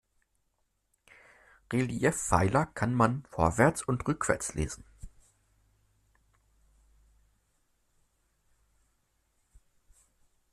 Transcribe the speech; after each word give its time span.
Reliefpfeiler 1.71 2.65
kann 2.65 2.95
man 2.95 3.23
vorwärts 3.29 3.83
und 3.83 4.07
rückwärts 4.07 4.55
lesen. 4.55 4.83